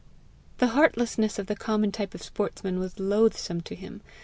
The 0.57 0.69
heartlessness 0.69 1.37
of 1.37 1.45
the 1.45 1.55
common 1.55 1.91
type 1.91 2.15
of 2.15 2.23
sportsman 2.23 2.79
was 2.79 2.99
loathsome 2.99 3.61
to 3.61 3.75
him. 3.75 4.01